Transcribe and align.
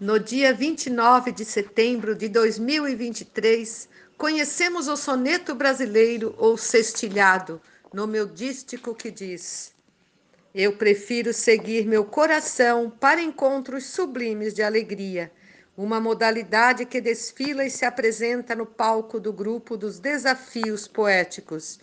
No 0.00 0.18
dia 0.18 0.54
29 0.54 1.30
de 1.30 1.44
setembro 1.44 2.14
de 2.14 2.26
2023, 2.26 3.86
conhecemos 4.16 4.88
o 4.88 4.96
soneto 4.96 5.54
brasileiro 5.54 6.34
ou 6.38 6.56
sextilhado, 6.56 7.60
no 7.92 8.06
meu 8.06 8.24
dístico 8.24 8.94
que 8.94 9.10
diz: 9.10 9.74
Eu 10.54 10.72
prefiro 10.72 11.34
seguir 11.34 11.84
meu 11.84 12.02
coração 12.02 12.88
para 12.88 13.20
encontros 13.20 13.84
sublimes 13.84 14.54
de 14.54 14.62
alegria, 14.62 15.30
uma 15.76 16.00
modalidade 16.00 16.86
que 16.86 16.98
desfila 16.98 17.66
e 17.66 17.70
se 17.70 17.84
apresenta 17.84 18.54
no 18.54 18.64
palco 18.64 19.20
do 19.20 19.34
grupo 19.34 19.76
dos 19.76 19.98
desafios 19.98 20.88
poéticos. 20.88 21.78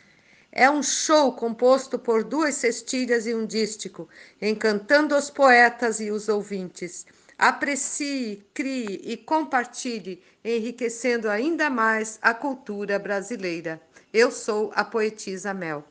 É 0.52 0.68
um 0.68 0.82
show 0.82 1.34
composto 1.34 2.00
por 2.00 2.24
duas 2.24 2.56
cestilhas 2.56 3.28
e 3.28 3.36
um 3.36 3.46
dístico, 3.46 4.10
encantando 4.42 5.16
os 5.16 5.30
poetas 5.30 6.00
e 6.00 6.10
os 6.10 6.28
ouvintes 6.28 7.06
Aprecie, 7.38 8.44
crie 8.52 9.00
e 9.04 9.16
compartilhe, 9.16 10.24
enriquecendo 10.44 11.30
ainda 11.30 11.70
mais 11.70 12.18
a 12.20 12.34
cultura 12.34 12.98
brasileira. 12.98 13.80
Eu 14.12 14.32
sou 14.32 14.72
a 14.74 14.84
poetisa 14.84 15.54
Mel. 15.54 15.86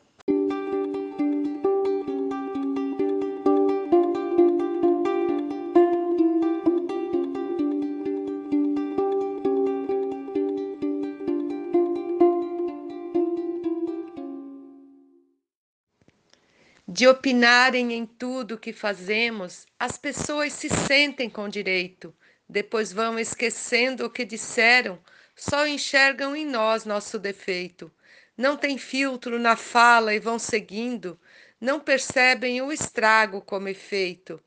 De 16.96 17.06
opinarem 17.06 17.92
em 17.92 18.06
tudo 18.06 18.56
que 18.56 18.73
fazemos, 18.73 19.66
as 19.78 19.98
pessoas 19.98 20.54
se 20.54 20.70
sentem 20.70 21.28
com 21.28 21.46
direito, 21.46 22.14
depois 22.48 22.91
vão 22.91 23.18
esquecendo 23.18 24.06
o 24.06 24.10
que 24.10 24.24
disseram, 24.24 24.98
só 25.37 25.66
enxergam 25.66 26.35
em 26.35 26.46
nós 26.46 26.87
nosso 26.87 27.18
defeito. 27.18 27.93
Não 28.35 28.57
tem 28.57 28.79
filtro 28.79 29.38
na 29.38 29.57
fala 29.57 30.15
e 30.15 30.18
vão 30.18 30.38
seguindo, 30.38 31.20
não 31.60 31.79
percebem 31.79 32.62
o 32.62 32.73
estrago 32.73 33.42
como 33.42 33.68
efeito. 33.68 34.42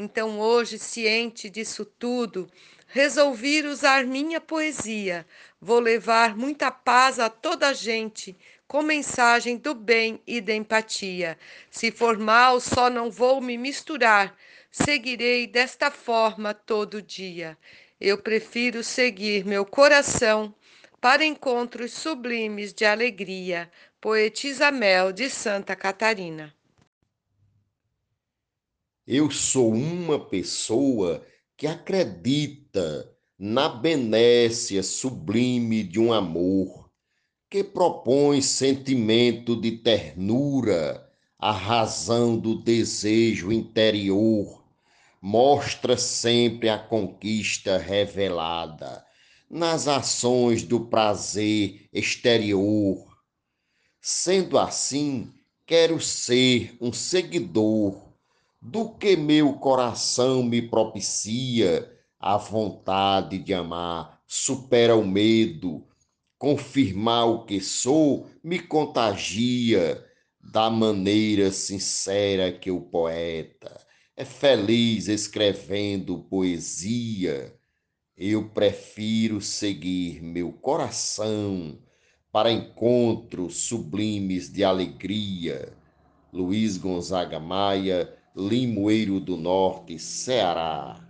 Então, 0.00 0.38
hoje, 0.38 0.78
ciente 0.78 1.50
disso 1.50 1.84
tudo, 1.84 2.48
resolvi 2.86 3.66
usar 3.66 4.04
minha 4.04 4.40
poesia. 4.40 5.26
Vou 5.60 5.80
levar 5.80 6.36
muita 6.36 6.70
paz 6.70 7.18
a 7.18 7.28
toda 7.28 7.66
a 7.66 7.72
gente, 7.72 8.38
com 8.68 8.80
mensagem 8.80 9.56
do 9.56 9.74
bem 9.74 10.22
e 10.24 10.40
da 10.40 10.54
empatia. 10.54 11.36
Se 11.68 11.90
for 11.90 12.16
mal, 12.16 12.60
só 12.60 12.88
não 12.88 13.10
vou 13.10 13.40
me 13.40 13.58
misturar, 13.58 14.36
seguirei 14.70 15.48
desta 15.48 15.90
forma 15.90 16.54
todo 16.54 17.02
dia. 17.02 17.58
Eu 18.00 18.18
prefiro 18.18 18.84
seguir 18.84 19.44
meu 19.44 19.66
coração 19.66 20.54
para 21.00 21.24
encontros 21.24 21.92
sublimes 21.92 22.72
de 22.72 22.84
alegria. 22.84 23.68
Poetisa 24.00 24.70
Mel 24.70 25.10
de 25.10 25.28
Santa 25.28 25.74
Catarina. 25.74 26.54
Eu 29.10 29.30
sou 29.30 29.72
uma 29.72 30.20
pessoa 30.20 31.24
que 31.56 31.66
acredita 31.66 33.10
na 33.38 33.66
benécia 33.66 34.82
sublime 34.82 35.82
de 35.82 35.98
um 35.98 36.12
amor 36.12 36.90
que 37.48 37.64
propõe 37.64 38.42
sentimento 38.42 39.58
de 39.58 39.78
ternura, 39.78 41.10
a 41.38 41.50
razão 41.50 42.38
do 42.38 42.62
desejo 42.62 43.50
interior, 43.50 44.62
mostra 45.22 45.96
sempre 45.96 46.68
a 46.68 46.78
conquista 46.78 47.78
revelada 47.78 49.02
nas 49.48 49.88
ações 49.88 50.62
do 50.62 50.80
prazer 50.80 51.88
exterior. 51.94 53.06
Sendo 54.02 54.58
assim, 54.58 55.32
quero 55.64 55.98
ser 55.98 56.76
um 56.78 56.92
seguidor 56.92 58.07
do 58.60 58.90
que 58.90 59.16
meu 59.16 59.54
coração 59.54 60.42
me 60.42 60.62
propicia, 60.62 61.90
a 62.18 62.36
vontade 62.36 63.38
de 63.38 63.54
amar 63.54 64.20
supera 64.26 64.96
o 64.96 65.06
medo 65.06 65.88
confirmar 66.38 67.28
o 67.28 67.44
que 67.44 67.60
sou 67.60 68.26
me 68.42 68.60
contagia 68.60 70.04
da 70.40 70.70
maneira 70.70 71.50
sincera 71.50 72.52
que 72.52 72.70
o 72.70 72.80
poeta 72.80 73.84
é 74.16 74.24
feliz 74.24 75.08
escrevendo 75.08 76.24
poesia. 76.24 77.54
Eu 78.16 78.48
prefiro 78.48 79.40
seguir 79.40 80.22
meu 80.22 80.52
coração 80.52 81.78
para 82.32 82.50
encontros 82.50 83.68
sublimes 83.68 84.50
de 84.50 84.64
alegria. 84.64 85.72
Luiz 86.32 86.76
Gonzaga 86.76 87.38
Maia, 87.38 88.12
Limoeiro 88.36 89.18
do 89.20 89.36
Norte, 89.36 89.98
Ceará. 89.98 91.00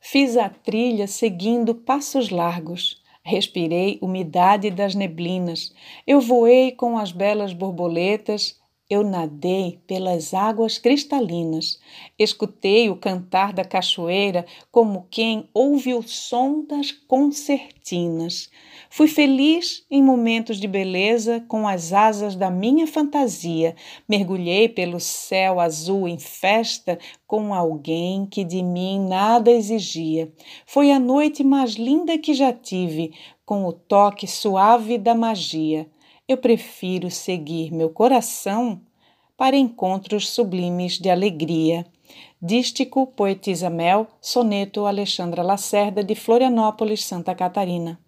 Fiz 0.00 0.36
a 0.36 0.48
trilha 0.48 1.06
seguindo 1.06 1.74
passos 1.74 2.30
largos 2.30 3.02
Respirei 3.28 3.98
umidade 4.00 4.70
das 4.70 4.94
neblinas. 4.94 5.74
Eu 6.06 6.18
voei 6.18 6.72
com 6.72 6.96
as 6.96 7.12
belas 7.12 7.52
borboletas. 7.52 8.57
Eu 8.90 9.04
nadei 9.04 9.78
pelas 9.86 10.32
águas 10.32 10.78
cristalinas. 10.78 11.78
Escutei 12.18 12.88
o 12.88 12.96
cantar 12.96 13.52
da 13.52 13.62
cachoeira 13.62 14.46
como 14.72 15.06
quem 15.10 15.46
ouve 15.52 15.92
o 15.92 16.02
som 16.02 16.64
das 16.64 16.90
concertinas. 16.90 18.48
Fui 18.88 19.06
feliz 19.06 19.84
em 19.90 20.02
momentos 20.02 20.58
de 20.58 20.66
beleza 20.66 21.44
com 21.48 21.68
as 21.68 21.92
asas 21.92 22.34
da 22.34 22.50
minha 22.50 22.86
fantasia. 22.86 23.76
Mergulhei 24.08 24.70
pelo 24.70 24.98
céu 24.98 25.60
azul 25.60 26.08
em 26.08 26.18
festa 26.18 26.98
com 27.26 27.52
alguém 27.52 28.24
que 28.24 28.42
de 28.42 28.62
mim 28.62 29.06
nada 29.06 29.50
exigia. 29.50 30.32
Foi 30.64 30.90
a 30.90 30.98
noite 30.98 31.44
mais 31.44 31.72
linda 31.72 32.16
que 32.16 32.32
já 32.32 32.54
tive, 32.54 33.12
com 33.44 33.66
o 33.66 33.72
toque 33.72 34.26
suave 34.26 34.96
da 34.96 35.14
magia. 35.14 35.86
Eu 36.28 36.36
prefiro 36.36 37.10
seguir 37.10 37.72
meu 37.72 37.88
coração 37.88 38.82
para 39.34 39.56
encontros 39.56 40.28
sublimes 40.28 40.98
de 40.98 41.08
alegria. 41.08 41.86
Dístico, 42.40 43.06
Poetisa 43.06 43.70
Mel, 43.70 44.06
Soneto 44.20 44.84
Alexandra 44.84 45.42
Lacerda, 45.42 46.04
de 46.04 46.14
Florianópolis, 46.14 47.02
Santa 47.02 47.34
Catarina. 47.34 47.98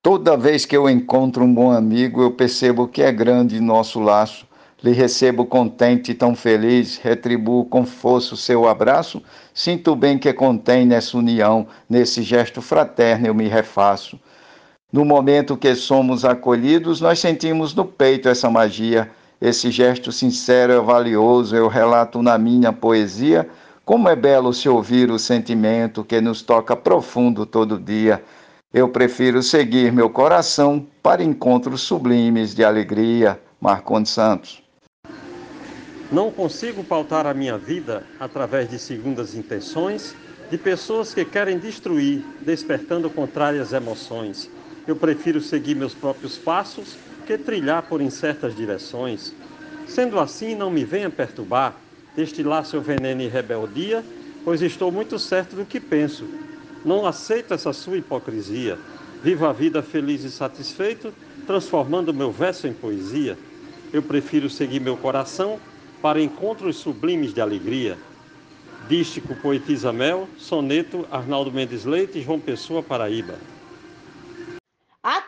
Toda 0.00 0.36
vez 0.36 0.64
que 0.64 0.76
eu 0.76 0.88
encontro 0.88 1.42
um 1.42 1.52
bom 1.52 1.72
amigo, 1.72 2.22
eu 2.22 2.30
percebo 2.30 2.86
que 2.86 3.02
é 3.02 3.10
grande 3.10 3.58
nosso 3.58 3.98
laço. 3.98 4.46
Lhe 4.84 4.92
recebo 4.92 5.44
contente 5.44 6.12
e 6.12 6.14
tão 6.14 6.36
feliz, 6.36 6.98
retribuo 6.98 7.64
com 7.64 7.84
força 7.84 8.34
o 8.34 8.36
seu 8.36 8.68
abraço. 8.68 9.20
Sinto 9.52 9.96
bem 9.96 10.16
que 10.18 10.32
contém 10.32 10.86
nessa 10.86 11.18
união, 11.18 11.66
nesse 11.90 12.22
gesto 12.22 12.62
fraterno 12.62 13.26
eu 13.26 13.34
me 13.34 13.48
refaço. 13.48 14.20
No 14.92 15.04
momento 15.04 15.56
que 15.56 15.74
somos 15.74 16.24
acolhidos, 16.24 17.00
nós 17.00 17.18
sentimos 17.18 17.74
no 17.74 17.84
peito 17.84 18.28
essa 18.28 18.48
magia. 18.48 19.10
Esse 19.40 19.68
gesto 19.70 20.12
sincero 20.12 20.72
é 20.72 20.80
valioso, 20.80 21.56
eu 21.56 21.66
relato 21.66 22.22
na 22.22 22.38
minha 22.38 22.72
poesia. 22.72 23.48
Como 23.84 24.08
é 24.08 24.14
belo 24.14 24.54
se 24.54 24.68
ouvir 24.68 25.10
o 25.10 25.18
sentimento 25.18 26.04
que 26.04 26.20
nos 26.20 26.40
toca 26.40 26.76
profundo 26.76 27.44
todo 27.44 27.80
dia. 27.80 28.22
Eu 28.72 28.88
prefiro 28.88 29.42
seguir 29.42 29.92
meu 29.92 30.08
coração 30.08 30.86
para 31.02 31.22
encontros 31.22 31.80
sublimes 31.80 32.54
de 32.54 32.64
alegria. 32.64 33.40
Marcondes 33.60 34.12
Santos. 34.12 34.62
Não 36.12 36.30
consigo 36.30 36.84
pautar 36.84 37.26
a 37.26 37.34
minha 37.34 37.58
vida 37.58 38.04
através 38.20 38.70
de 38.70 38.78
segundas 38.78 39.34
intenções 39.34 40.14
de 40.48 40.56
pessoas 40.56 41.12
que 41.12 41.24
querem 41.24 41.58
destruir, 41.58 42.24
despertando 42.40 43.10
contrárias 43.10 43.72
emoções. 43.72 44.48
Eu 44.86 44.96
prefiro 44.96 45.40
seguir 45.40 45.74
meus 45.74 45.94
próprios 45.94 46.36
passos 46.36 46.96
que 47.26 47.36
trilhar 47.36 47.82
por 47.82 48.00
incertas 48.00 48.54
direções. 48.54 49.34
Sendo 49.86 50.18
assim, 50.18 50.54
não 50.54 50.70
me 50.70 50.84
venha 50.84 51.10
perturbar, 51.10 51.76
destilar 52.14 52.64
seu 52.64 52.80
veneno 52.80 53.22
e 53.22 53.28
rebeldia, 53.28 54.04
pois 54.44 54.62
estou 54.62 54.92
muito 54.92 55.18
certo 55.18 55.56
do 55.56 55.64
que 55.64 55.80
penso 55.80 56.24
não 56.86 57.04
aceito 57.04 57.52
essa 57.52 57.72
sua 57.72 57.98
hipocrisia. 57.98 58.78
Vivo 59.22 59.44
a 59.44 59.52
vida 59.52 59.82
feliz 59.82 60.22
e 60.22 60.30
satisfeito, 60.30 61.12
transformando 61.44 62.14
meu 62.14 62.30
verso 62.30 62.68
em 62.68 62.72
poesia. 62.72 63.36
Eu 63.92 64.02
prefiro 64.02 64.48
seguir 64.48 64.78
meu 64.78 64.96
coração 64.96 65.58
para 66.00 66.22
encontros 66.22 66.76
sublimes 66.76 67.34
de 67.34 67.40
alegria. 67.40 67.98
Dístico 68.88 69.34
Poetisa 69.34 69.92
Mel, 69.92 70.28
soneto 70.38 71.04
Arnaldo 71.10 71.50
Mendes 71.50 71.84
Leite, 71.84 72.22
João 72.22 72.38
Pessoa, 72.38 72.84
Paraíba. 72.84 73.34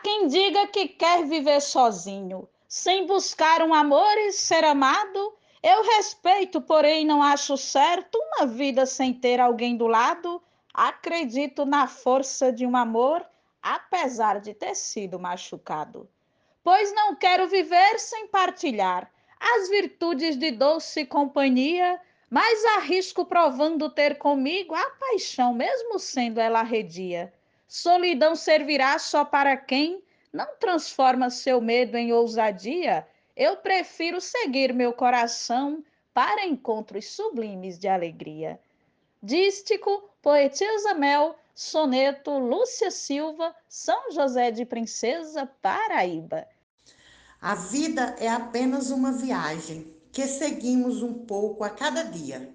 Quem 0.08 0.26
diga 0.26 0.66
que 0.68 0.88
quer 0.88 1.26
viver 1.26 1.60
sozinho, 1.60 2.48
sem 2.66 3.04
buscar 3.04 3.60
um 3.60 3.74
amor 3.74 4.16
e 4.16 4.32
ser 4.32 4.64
amado, 4.64 5.36
Eu 5.62 5.82
respeito, 5.82 6.62
porém 6.62 7.04
não 7.04 7.22
acho 7.22 7.58
certo 7.58 8.16
uma 8.16 8.46
vida 8.46 8.86
sem 8.86 9.12
ter 9.12 9.38
alguém 9.38 9.76
do 9.76 9.86
lado. 9.86 10.42
Acredito 10.72 11.66
na 11.66 11.86
força 11.86 12.50
de 12.50 12.64
um 12.64 12.74
amor, 12.74 13.22
apesar 13.62 14.40
de 14.40 14.54
ter 14.54 14.74
sido 14.74 15.18
machucado. 15.18 16.08
Pois 16.64 16.90
não 16.94 17.14
quero 17.14 17.46
viver 17.46 17.98
sem 17.98 18.28
partilhar 18.28 19.12
as 19.38 19.68
virtudes 19.68 20.38
de 20.38 20.50
doce 20.52 21.04
companhia, 21.04 22.00
mas 22.30 22.64
arrisco 22.78 23.26
provando 23.26 23.90
ter 23.90 24.16
comigo 24.16 24.74
a 24.74 24.88
paixão, 24.92 25.52
mesmo 25.52 25.98
sendo 25.98 26.40
ela 26.40 26.60
arredia. 26.60 27.30
Solidão 27.68 28.34
servirá 28.34 28.98
só 28.98 29.24
para 29.24 29.56
quem 29.56 30.02
não 30.32 30.56
transforma 30.58 31.30
seu 31.30 31.60
medo 31.60 31.96
em 31.96 32.12
ousadia 32.12 33.06
eu 33.38 33.56
prefiro 33.58 34.20
seguir 34.20 34.74
meu 34.74 34.92
coração 34.92 35.84
para 36.12 36.44
encontros 36.44 37.06
sublimes 37.06 37.78
de 37.78 37.86
alegria. 37.86 38.58
Dístico, 39.22 40.10
Poetisa 40.20 40.92
Mel, 40.94 41.36
Soneto, 41.54 42.36
Lúcia 42.36 42.90
Silva, 42.90 43.54
São 43.68 44.10
José 44.10 44.50
de 44.50 44.64
Princesa, 44.64 45.46
Paraíba. 45.62 46.48
A 47.40 47.54
vida 47.54 48.16
é 48.18 48.26
apenas 48.26 48.90
uma 48.90 49.12
viagem 49.12 49.94
que 50.10 50.26
seguimos 50.26 51.00
um 51.00 51.14
pouco 51.14 51.62
a 51.62 51.70
cada 51.70 52.02
dia. 52.02 52.52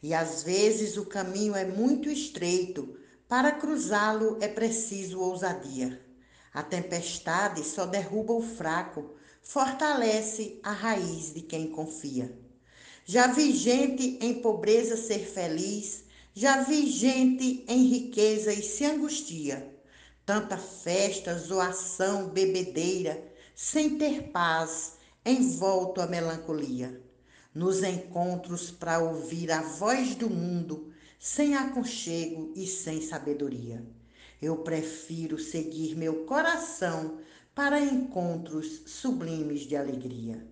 E 0.00 0.14
às 0.14 0.44
vezes 0.44 0.96
o 0.96 1.06
caminho 1.06 1.56
é 1.56 1.64
muito 1.64 2.08
estreito, 2.08 2.96
para 3.30 3.52
cruzá-lo 3.52 4.38
é 4.40 4.48
preciso 4.48 5.20
ousadia. 5.20 6.04
A 6.52 6.64
tempestade 6.64 7.62
só 7.62 7.86
derruba 7.86 8.32
o 8.32 8.42
fraco, 8.42 9.14
fortalece 9.40 10.58
a 10.64 10.72
raiz 10.72 11.32
de 11.32 11.40
quem 11.40 11.70
confia. 11.70 12.36
Já 13.04 13.28
vi 13.28 13.52
gente 13.52 14.18
em 14.20 14.42
pobreza 14.42 14.96
ser 14.96 15.20
feliz, 15.20 16.02
já 16.34 16.64
vi 16.64 16.90
gente 16.90 17.64
em 17.68 17.84
riqueza 17.86 18.52
e 18.52 18.64
se 18.64 18.84
angustia. 18.84 19.78
Tanta 20.26 20.58
festa, 20.58 21.38
zoação, 21.38 22.30
bebedeira, 22.30 23.22
sem 23.54 23.96
ter 23.96 24.32
paz, 24.32 24.94
envolto 25.24 26.00
a 26.00 26.06
melancolia. 26.08 27.00
Nos 27.54 27.84
encontros 27.84 28.72
para 28.72 28.98
ouvir 28.98 29.52
a 29.52 29.62
voz 29.62 30.16
do 30.16 30.28
mundo, 30.28 30.89
sem 31.20 31.54
aconchego 31.54 32.50
e 32.56 32.66
sem 32.66 33.02
sabedoria. 33.02 33.84
Eu 34.40 34.56
prefiro 34.56 35.38
seguir 35.38 35.94
meu 35.94 36.24
coração 36.24 37.18
para 37.54 37.78
encontros 37.78 38.84
sublimes 38.86 39.60
de 39.60 39.76
alegria. 39.76 40.42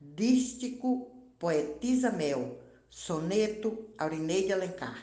Dístico 0.00 1.06
Poetisa 1.38 2.10
Mel, 2.10 2.58
Soneto 2.88 3.76
Aurineide 3.98 4.54
Alencar. 4.54 4.96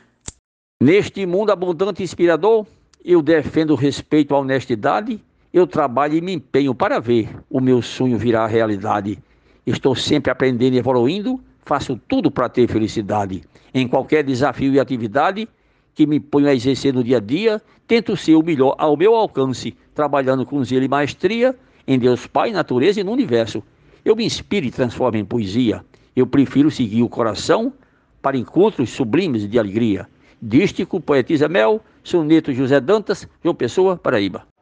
Neste 0.81 1.27
mundo 1.27 1.51
abundante 1.51 2.01
e 2.01 2.05
inspirador, 2.05 2.65
eu 3.05 3.21
defendo 3.21 3.73
o 3.73 3.77
respeito 3.77 4.33
à 4.33 4.39
honestidade, 4.39 5.23
eu 5.53 5.67
trabalho 5.67 6.15
e 6.15 6.21
me 6.21 6.33
empenho 6.33 6.73
para 6.73 6.99
ver 6.99 7.29
o 7.51 7.61
meu 7.61 7.83
sonho 7.83 8.17
virar 8.17 8.47
realidade. 8.47 9.19
Estou 9.63 9.95
sempre 9.95 10.31
aprendendo 10.31 10.73
e 10.73 10.79
evoluindo, 10.79 11.39
faço 11.65 11.99
tudo 12.07 12.29
para 12.29 12.49
ter 12.49 12.67
felicidade. 12.67 13.43
Em 13.73 13.87
qualquer 13.87 14.23
desafio 14.23 14.73
e 14.73 14.79
atividade 14.79 15.47
que 15.93 16.05
me 16.05 16.19
ponho 16.19 16.47
a 16.47 16.53
exercer 16.53 16.93
no 16.93 17.03
dia 17.03 17.17
a 17.17 17.19
dia, 17.19 17.61
tento 17.87 18.17
ser 18.17 18.35
o 18.35 18.43
melhor 18.43 18.75
ao 18.77 18.97
meu 18.97 19.15
alcance 19.15 19.75
trabalhando 19.93 20.45
com 20.45 20.63
zelo 20.63 20.83
e 20.83 20.87
maestria 20.87 21.55
em 21.87 21.99
Deus 21.99 22.25
Pai, 22.25 22.51
natureza 22.51 23.01
e 23.01 23.03
no 23.03 23.11
universo. 23.11 23.61
Eu 24.03 24.15
me 24.15 24.25
inspiro 24.25 24.65
e 24.65 24.71
transformo 24.71 25.17
em 25.17 25.25
poesia. 25.25 25.83
Eu 26.15 26.25
prefiro 26.25 26.71
seguir 26.71 27.03
o 27.03 27.09
coração 27.09 27.73
para 28.21 28.37
encontros 28.37 28.89
sublimes 28.89 29.49
de 29.49 29.59
alegria. 29.59 30.07
Dístico, 30.41 30.99
Poetisa 30.99 31.47
Mel, 31.47 31.81
Soneto 32.03 32.51
José 32.53 32.79
Dantas, 32.79 33.27
João 33.41 33.55
Pessoa, 33.55 33.97
Paraíba. 33.97 34.52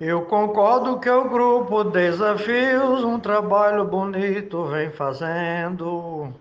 Eu 0.00 0.22
concordo 0.26 1.00
que 1.00 1.10
o 1.10 1.28
grupo 1.28 1.82
Desafios 1.82 3.02
um 3.02 3.18
trabalho 3.18 3.84
bonito 3.84 4.64
vem 4.66 4.92
fazendo, 4.92 6.32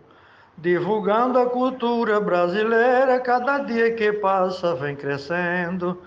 divulgando 0.56 1.40
a 1.40 1.48
cultura 1.48 2.20
brasileira, 2.20 3.20
cada 3.20 3.58
dia 3.58 3.96
que 3.96 4.14
passa 4.14 4.76
vem 4.76 4.96
crescendo. 4.96 6.00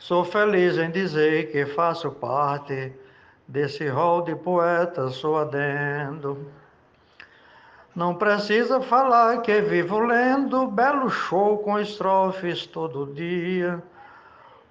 Sou 0.00 0.24
feliz 0.24 0.78
em 0.78 0.90
dizer 0.90 1.52
que 1.52 1.64
faço 1.64 2.10
parte 2.10 2.92
desse 3.46 3.86
rol 3.86 4.22
de 4.22 4.34
poetas, 4.34 5.14
sou 5.14 5.38
adendo. 5.38 6.50
Não 7.94 8.16
precisa 8.16 8.80
falar 8.80 9.42
que 9.42 9.60
vivo 9.60 10.00
lendo 10.00 10.66
belo 10.66 11.08
show 11.08 11.58
com 11.58 11.78
estrofes 11.78 12.66
todo 12.66 13.14
dia. 13.14 13.80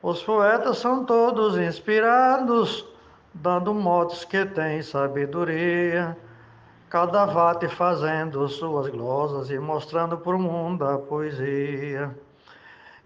Os 0.02 0.22
poetas 0.22 0.78
são 0.78 1.04
todos 1.04 1.58
inspirados, 1.58 2.86
dando 3.34 3.74
motos 3.74 4.24
que 4.24 4.46
têm 4.46 4.82
sabedoria. 4.82 6.18
Cada 6.90 7.26
vate 7.26 7.68
fazendo 7.68 8.48
suas 8.48 8.88
glosas 8.90 9.50
e 9.50 9.58
mostrando 9.58 10.18
para 10.18 10.36
o 10.36 10.40
mundo 10.40 10.86
a 10.86 10.98
poesia. 10.98 12.16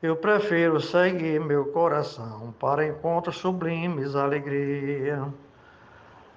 Eu 0.01 0.15
prefiro 0.15 0.79
seguir 0.79 1.39
meu 1.39 1.65
coração 1.71 2.53
para 2.59 2.85
encontros 2.87 3.37
sublimes, 3.37 4.15
alegria. 4.15 5.27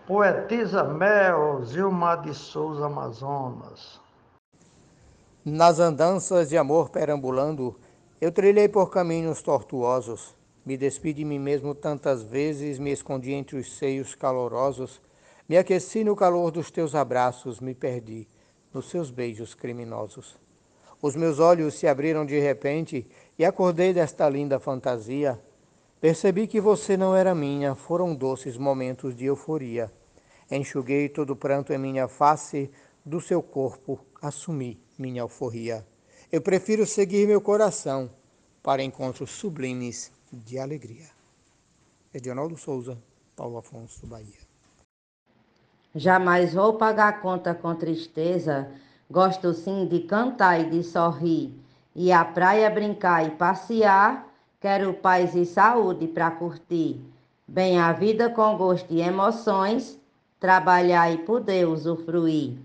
Poetisa 0.06 0.82
Mel, 0.82 1.64
Zilma 1.64 2.16
de 2.16 2.34
Souza 2.34 2.86
Amazonas. 2.86 4.00
Nas 5.44 5.78
andanças 5.78 6.48
de 6.48 6.56
amor 6.56 6.90
perambulando, 6.90 7.76
eu 8.20 8.32
trilhei 8.32 8.68
por 8.68 8.90
caminhos 8.90 9.42
tortuosos. 9.42 10.36
Me 10.64 10.76
despedi 10.76 11.20
de 11.20 11.24
mim 11.24 11.40
mesmo 11.40 11.74
tantas 11.74 12.22
vezes, 12.22 12.78
me 12.78 12.92
escondi 12.92 13.32
entre 13.32 13.56
os 13.56 13.76
seios 13.76 14.14
calorosos. 14.14 15.00
Me 15.48 15.56
aqueci 15.56 16.04
no 16.04 16.14
calor 16.14 16.52
dos 16.52 16.70
teus 16.70 16.94
abraços, 16.94 17.58
me 17.58 17.74
perdi 17.74 18.28
nos 18.72 18.88
seus 18.88 19.10
beijos 19.10 19.54
criminosos. 19.54 20.38
Os 21.00 21.16
meus 21.16 21.40
olhos 21.40 21.74
se 21.74 21.88
abriram 21.88 22.24
de 22.24 22.38
repente 22.38 23.04
e 23.36 23.44
acordei 23.44 23.92
desta 23.92 24.28
linda 24.28 24.60
fantasia. 24.60 25.36
Percebi 26.00 26.46
que 26.46 26.60
você 26.60 26.96
não 26.96 27.14
era 27.14 27.34
minha, 27.34 27.74
foram 27.74 28.14
doces 28.14 28.56
momentos 28.56 29.16
de 29.16 29.24
euforia. 29.24 29.92
Enxuguei 30.48 31.08
todo 31.08 31.34
pranto 31.34 31.72
em 31.72 31.78
minha 31.78 32.06
face, 32.06 32.70
do 33.04 33.20
seu 33.20 33.42
corpo 33.42 33.98
assumi 34.20 34.80
minha 34.96 35.22
alforria. 35.22 35.84
Eu 36.30 36.40
prefiro 36.40 36.86
seguir 36.86 37.26
meu 37.26 37.40
coração 37.40 38.08
para 38.62 38.82
encontros 38.82 39.30
sublimes 39.32 40.12
de 40.32 40.58
alegria. 40.58 41.08
Edionaldo 42.12 42.56
Souza, 42.56 42.98
Paulo 43.36 43.58
Afonso, 43.58 44.06
Bahia. 44.06 44.40
Jamais 45.94 46.54
vou 46.54 46.74
pagar 46.74 47.20
conta 47.20 47.54
com 47.54 47.74
tristeza. 47.74 48.70
Gosto 49.10 49.52
sim 49.52 49.86
de 49.86 50.00
cantar 50.00 50.60
e 50.60 50.70
de 50.70 50.82
sorrir 50.82 51.62
e 51.94 52.10
à 52.10 52.24
praia 52.24 52.70
brincar 52.70 53.26
e 53.26 53.30
passear, 53.30 54.26
quero 54.60 54.94
paz 54.94 55.34
e 55.34 55.44
saúde 55.44 56.06
para 56.08 56.30
curtir. 56.30 57.00
Bem 57.46 57.78
a 57.78 57.92
vida 57.92 58.30
com 58.30 58.56
gosto 58.56 58.92
e 58.92 59.02
emoções, 59.02 59.98
trabalhar 60.40 61.12
e 61.12 61.18
poder 61.18 61.66
usufruir. 61.68 62.56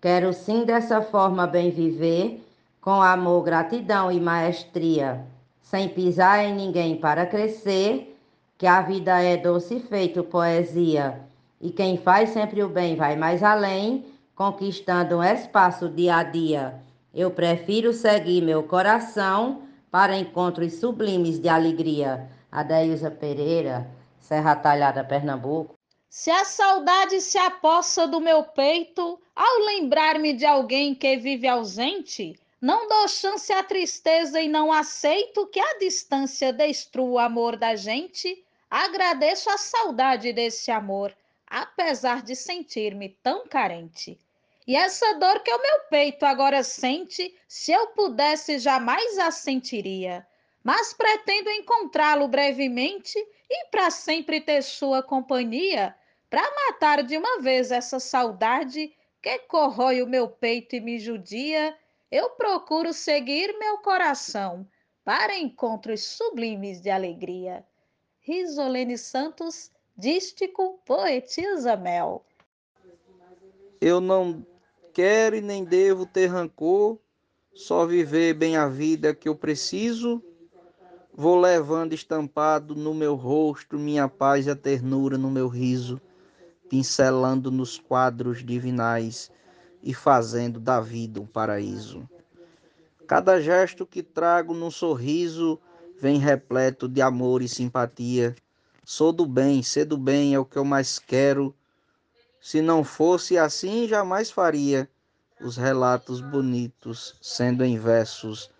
Quero 0.00 0.32
sim 0.32 0.64
dessa 0.64 1.00
forma 1.00 1.46
bem 1.46 1.70
viver, 1.70 2.44
com 2.80 3.02
amor, 3.02 3.44
gratidão 3.44 4.10
e 4.10 4.20
maestria, 4.20 5.24
sem 5.66 5.88
pisar 5.88 6.44
em 6.44 6.54
ninguém 6.54 6.96
para 6.96 7.26
crescer, 7.26 8.16
que 8.56 8.68
a 8.68 8.80
vida 8.82 9.20
é 9.20 9.36
doce 9.36 9.80
feito 9.80 10.22
poesia, 10.22 11.20
e 11.60 11.70
quem 11.70 11.98
faz 11.98 12.30
sempre 12.30 12.62
o 12.62 12.68
bem 12.68 12.94
vai 12.94 13.16
mais 13.16 13.42
além, 13.42 14.04
conquistando 14.36 15.16
um 15.16 15.24
espaço 15.24 15.88
dia 15.88 16.18
a 16.18 16.22
dia. 16.22 16.80
Eu 17.12 17.32
prefiro 17.32 17.92
seguir 17.92 18.42
meu 18.42 18.62
coração 18.62 19.62
para 19.90 20.16
encontros 20.16 20.74
sublimes 20.74 21.40
de 21.40 21.48
alegria. 21.48 22.28
Adeilza 22.52 23.10
Pereira, 23.10 23.90
Serra 24.20 24.54
Talhada, 24.54 25.02
Pernambuco. 25.02 25.74
Se 26.08 26.30
a 26.30 26.44
saudade 26.44 27.20
se 27.20 27.38
apossa 27.38 28.06
do 28.06 28.20
meu 28.20 28.44
peito, 28.44 29.18
ao 29.34 29.58
lembrar-me 29.66 30.32
de 30.32 30.46
alguém 30.46 30.94
que 30.94 31.16
vive 31.16 31.48
ausente, 31.48 32.38
não 32.60 32.88
dou 32.88 33.06
chance 33.06 33.52
à 33.52 33.62
tristeza 33.62 34.40
e 34.40 34.48
não 34.48 34.72
aceito 34.72 35.46
que 35.48 35.60
a 35.60 35.78
distância 35.78 36.52
destrua 36.52 37.06
o 37.06 37.18
amor 37.18 37.56
da 37.56 37.76
gente. 37.76 38.44
Agradeço 38.70 39.50
a 39.50 39.58
saudade 39.58 40.32
desse 40.32 40.70
amor, 40.70 41.16
apesar 41.46 42.22
de 42.22 42.34
sentir-me 42.34 43.10
tão 43.22 43.46
carente. 43.46 44.18
E 44.66 44.74
essa 44.74 45.14
dor 45.14 45.40
que 45.40 45.52
o 45.52 45.62
meu 45.62 45.80
peito 45.90 46.26
agora 46.26 46.64
sente, 46.64 47.32
se 47.46 47.70
eu 47.70 47.88
pudesse, 47.88 48.58
jamais 48.58 49.18
a 49.18 49.30
sentiria. 49.30 50.26
Mas 50.64 50.92
pretendo 50.92 51.50
encontrá-lo 51.50 52.26
brevemente 52.26 53.16
e 53.48 53.66
para 53.66 53.90
sempre 53.90 54.40
ter 54.40 54.62
sua 54.62 55.02
companhia, 55.02 55.94
para 56.28 56.42
matar 56.66 57.04
de 57.04 57.16
uma 57.16 57.40
vez 57.40 57.70
essa 57.70 58.00
saudade 58.00 58.92
que 59.22 59.38
corrói 59.40 60.02
o 60.02 60.08
meu 60.08 60.28
peito 60.28 60.74
e 60.74 60.80
me 60.80 60.98
judia, 60.98 61.76
eu 62.16 62.30
procuro 62.30 62.94
seguir 62.94 63.54
meu 63.58 63.76
coração 63.78 64.66
para 65.04 65.36
encontros 65.36 66.02
sublimes 66.02 66.80
de 66.80 66.88
alegria. 66.88 67.62
Risolene 68.22 68.96
Santos, 68.96 69.70
dístico, 69.94 70.80
poetisa 70.86 71.76
mel. 71.76 72.24
Eu 73.78 74.00
não 74.00 74.46
quero 74.94 75.36
e 75.36 75.42
nem 75.42 75.62
devo 75.62 76.06
ter 76.06 76.28
rancor, 76.28 76.98
só 77.52 77.84
viver 77.84 78.32
bem 78.32 78.56
a 78.56 78.66
vida 78.66 79.14
que 79.14 79.28
eu 79.28 79.36
preciso. 79.36 80.22
Vou 81.12 81.38
levando 81.38 81.92
estampado 81.92 82.74
no 82.74 82.94
meu 82.94 83.14
rosto 83.14 83.78
minha 83.78 84.08
paz 84.08 84.46
e 84.46 84.50
a 84.50 84.56
ternura 84.56 85.18
no 85.18 85.30
meu 85.30 85.48
riso, 85.48 86.00
pincelando 86.70 87.50
nos 87.50 87.78
quadros 87.78 88.42
divinais 88.42 89.30
e 89.86 89.94
fazendo 89.94 90.58
da 90.58 90.80
vida 90.80 91.20
um 91.20 91.26
paraíso. 91.26 92.10
Cada 93.06 93.40
gesto 93.40 93.86
que 93.86 94.02
trago 94.02 94.52
num 94.52 94.70
sorriso 94.70 95.60
vem 96.00 96.18
repleto 96.18 96.88
de 96.88 97.00
amor 97.00 97.40
e 97.40 97.48
simpatia. 97.48 98.34
Sou 98.84 99.12
do 99.12 99.24
bem, 99.24 99.62
ser 99.62 99.84
do 99.84 99.96
bem 99.96 100.34
é 100.34 100.38
o 100.40 100.44
que 100.44 100.58
eu 100.58 100.64
mais 100.64 100.98
quero. 100.98 101.54
Se 102.40 102.60
não 102.60 102.82
fosse 102.82 103.38
assim, 103.38 103.86
jamais 103.86 104.28
faria 104.28 104.90
os 105.40 105.56
relatos 105.56 106.20
bonitos, 106.20 107.14
sendo 107.22 107.64
em 107.64 107.78
versos. 107.78 108.50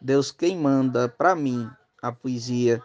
Deus 0.00 0.30
quem 0.30 0.56
manda 0.56 1.08
para 1.08 1.34
mim 1.34 1.68
a 2.00 2.12
poesia. 2.12 2.80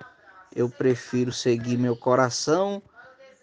Eu 0.55 0.67
prefiro 0.67 1.31
seguir 1.31 1.77
meu 1.77 1.95
coração 1.95 2.81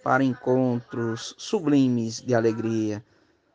para 0.02 0.24
encontros 0.24 1.32
sublimes 1.38 2.20
de 2.20 2.34
alegria. 2.34 3.04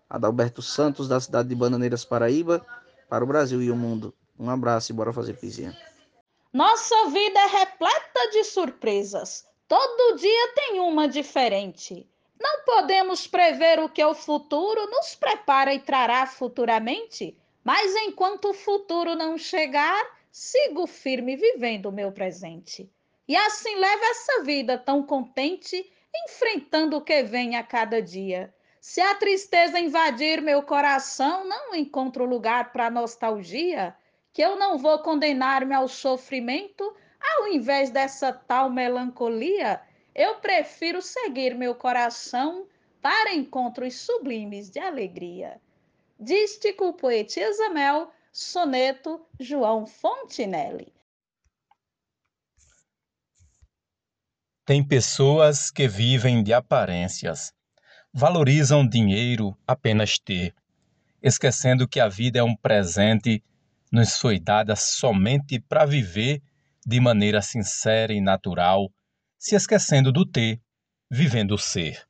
Adalberto 0.10 0.62
Santos, 0.62 1.08
da 1.08 1.20
cidade 1.20 1.50
de 1.50 1.56
Bananeiras, 1.56 2.06
Paraíba, 2.06 2.66
para 3.10 3.24
o 3.24 3.28
Brasil 3.28 3.62
e 3.62 3.72
o 3.72 3.76
mundo. 3.76 4.14
Um 4.40 4.50
abraço 4.50 4.92
e 4.92 4.96
bora 4.96 5.14
fazer 5.14 5.34
poesia. 5.34 5.76
Nossa 6.52 7.10
vida 7.10 7.40
é 7.40 7.48
repleta 7.48 8.30
de 8.32 8.44
surpresas. 8.44 9.46
Todo 9.68 10.18
dia 10.18 10.54
tem 10.56 10.80
uma 10.80 11.08
diferente. 11.08 12.08
Não 12.40 12.64
podemos 12.66 13.26
prever 13.26 13.80
o 13.80 13.90
que 13.90 14.04
o 14.04 14.14
futuro 14.14 14.86
nos 14.90 15.16
prepara 15.16 15.74
e 15.74 15.80
trará 15.80 16.28
futuramente, 16.28 17.38
mas 17.64 17.96
enquanto 17.96 18.50
o 18.50 18.54
futuro 18.54 19.16
não 19.16 19.38
chegar, 19.38 20.06
sigo 20.32 20.86
firme 20.86 21.36
vivendo 21.36 21.88
o 21.88 21.92
meu 21.92 22.12
presente. 22.12 22.92
E 23.28 23.36
assim 23.36 23.76
leve 23.76 24.04
essa 24.06 24.44
vida 24.44 24.78
tão 24.78 25.04
contente, 25.04 25.90
enfrentando 26.28 26.98
o 26.98 27.02
que 27.02 27.24
vem 27.24 27.56
a 27.56 27.64
cada 27.64 28.02
dia. 28.02 28.54
Se 28.86 29.00
a 29.00 29.16
tristeza 29.16 29.80
invadir 29.80 30.42
meu 30.42 30.62
coração, 30.62 31.48
não 31.48 31.74
encontro 31.74 32.26
lugar 32.26 32.74
para 32.74 32.92
nostalgia 32.92 33.96
que 34.34 34.42
eu 34.42 34.58
não 34.58 34.78
vou 34.78 35.00
condenar-me 35.00 35.74
ao 35.74 35.88
sofrimento, 35.88 36.94
ao 37.38 37.48
invés 37.48 37.90
dessa 37.90 38.34
tal 38.34 38.70
melancolia, 38.70 39.82
eu 40.14 40.36
prefiro 40.42 41.02
seguir 41.02 41.56
meu 41.56 41.74
coração 41.74 42.68
para 43.02 43.34
encontros 43.34 44.02
sublimes 44.02 44.70
de 44.70 44.80
alegria. 44.80 45.62
Dístico 46.20 46.92
Poetisa 46.92 47.70
Mel, 47.70 48.12
soneto 48.34 49.26
João 49.40 49.88
Fontinelli. 49.88 50.94
Tem 54.66 54.86
pessoas 54.86 55.72
que 55.72 55.88
vivem 55.88 56.44
de 56.44 56.52
aparências, 56.54 57.54
valorizam 58.14 58.88
dinheiro 58.88 59.58
apenas 59.68 60.20
ter, 60.20 60.54
esquecendo 61.20 61.88
que 61.88 62.00
a 62.00 62.08
vida 62.08 62.38
é 62.38 62.44
um 62.44 62.56
presente 62.56 63.44
nos 63.92 64.18
foi 64.18 64.40
dada 64.40 64.76
somente 64.76 65.60
para 65.60 65.84
viver 65.84 66.42
de 66.86 67.00
maneira 67.00 67.42
sincera 67.42 68.14
e 68.14 68.22
natural, 68.22 68.92
se 69.40 69.56
esquecendo 69.56 70.12
do 70.12 70.26
ter, 70.26 70.62
vivendo 71.10 71.56
o 71.56 71.58
ser. 71.58 72.06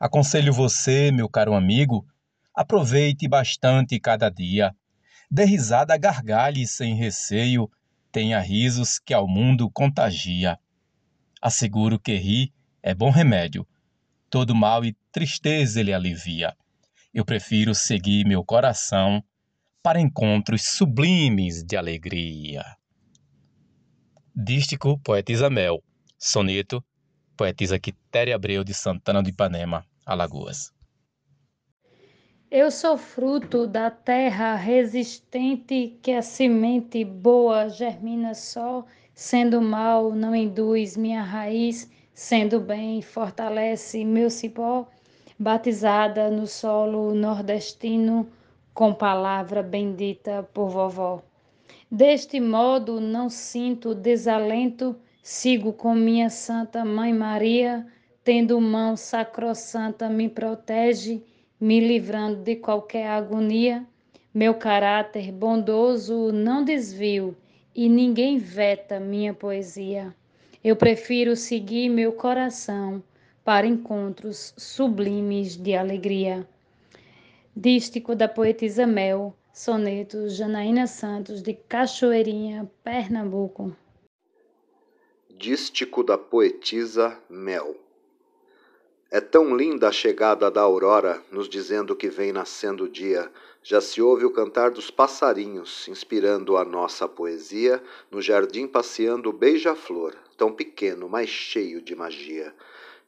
Aconselho 0.00 0.52
você, 0.52 1.12
meu 1.12 1.28
caro 1.28 1.54
amigo, 1.54 2.04
aproveite 2.52 3.28
bastante 3.28 4.00
cada 4.00 4.28
dia. 4.28 4.74
Dê 5.30 5.44
risada, 5.44 5.96
gargalhe 5.96 6.66
sem 6.66 6.94
receio, 6.96 7.70
tenha 8.10 8.40
risos 8.40 8.98
que 8.98 9.14
ao 9.14 9.28
mundo 9.28 9.70
contagia. 9.70 10.58
Asseguro 11.40 12.00
que 12.00 12.16
rir 12.16 12.52
é 12.82 12.94
bom 12.94 13.10
remédio, 13.10 13.66
todo 14.34 14.52
mal 14.52 14.84
e 14.84 14.96
tristeza 15.12 15.78
ele 15.78 15.94
alivia. 15.94 16.56
Eu 17.14 17.24
prefiro 17.24 17.72
seguir 17.72 18.26
meu 18.26 18.44
coração 18.44 19.22
para 19.80 20.00
encontros 20.00 20.62
sublimes 20.70 21.62
de 21.62 21.76
alegria. 21.76 22.64
Dístico 24.34 24.98
Poetisa 25.04 25.48
Mel. 25.48 25.80
Soneto 26.18 26.84
Poetisa 27.36 27.78
Quitéria 27.78 28.34
Abreu 28.34 28.64
de 28.64 28.74
Santana 28.74 29.22
do 29.22 29.28
Ipanema, 29.28 29.86
Alagoas. 30.04 30.72
Eu 32.50 32.72
sou 32.72 32.98
fruto 32.98 33.68
da 33.68 33.88
terra 33.88 34.56
resistente 34.56 35.96
que 36.02 36.10
a 36.10 36.22
semente 36.22 37.04
boa 37.04 37.68
germina 37.68 38.34
só, 38.34 38.84
sendo 39.14 39.62
mal 39.62 40.12
não 40.12 40.34
induz 40.34 40.96
minha 40.96 41.22
raiz, 41.22 41.88
sendo 42.14 42.60
bem 42.60 43.02
fortalece 43.02 44.04
meu 44.04 44.30
cipó, 44.30 44.86
batizada 45.36 46.30
no 46.30 46.46
solo 46.46 47.12
nordestino 47.12 48.28
com 48.72 48.94
palavra 48.94 49.62
bendita 49.62 50.48
por 50.54 50.68
vovó. 50.68 51.22
Deste 51.90 52.40
modo 52.40 53.00
não 53.00 53.28
sinto 53.28 53.94
desalento, 53.94 54.96
sigo 55.22 55.72
com 55.72 55.94
minha 55.94 56.30
Santa 56.30 56.84
Mãe 56.84 57.12
Maria, 57.12 57.86
tendo 58.22 58.60
mão 58.60 58.96
sacrossanta 58.96 60.08
me 60.08 60.28
protege, 60.28 61.22
me 61.60 61.80
livrando 61.80 62.42
de 62.42 62.56
qualquer 62.56 63.08
agonia. 63.08 63.84
Meu 64.32 64.54
caráter 64.54 65.30
bondoso 65.30 66.32
não 66.32 66.64
desvio 66.64 67.36
e 67.74 67.88
ninguém 67.88 68.38
veta 68.38 68.98
minha 68.98 69.34
poesia. 69.34 70.14
Eu 70.64 70.76
prefiro 70.76 71.36
seguir 71.36 71.90
meu 71.90 72.10
coração 72.10 73.04
para 73.44 73.66
encontros 73.66 74.54
sublimes 74.56 75.58
de 75.58 75.74
alegria. 75.76 76.48
Dístico 77.54 78.16
da 78.16 78.26
poetisa 78.26 78.86
Mel, 78.86 79.36
soneto 79.52 80.26
Janaína 80.30 80.86
Santos, 80.86 81.42
de 81.42 81.52
Cachoeirinha, 81.52 82.66
Pernambuco. 82.82 83.76
Dístico 85.36 86.02
da 86.02 86.16
poetisa 86.16 87.20
Mel. 87.28 87.83
É 89.14 89.20
tão 89.20 89.56
linda 89.56 89.86
a 89.86 89.92
chegada 89.92 90.50
da 90.50 90.62
aurora, 90.62 91.22
nos 91.30 91.48
dizendo 91.48 91.94
que 91.94 92.08
vem 92.08 92.32
nascendo 92.32 92.82
o 92.82 92.88
dia. 92.88 93.30
Já 93.62 93.80
se 93.80 94.02
ouve 94.02 94.24
o 94.24 94.30
cantar 94.32 94.72
dos 94.72 94.90
passarinhos, 94.90 95.86
inspirando 95.86 96.56
a 96.56 96.64
nossa 96.64 97.06
poesia, 97.06 97.80
no 98.10 98.20
jardim 98.20 98.66
passeando 98.66 99.30
o 99.30 99.32
beija-flor, 99.32 100.16
tão 100.36 100.50
pequeno, 100.50 101.08
mas 101.08 101.28
cheio 101.28 101.80
de 101.80 101.94
magia. 101.94 102.52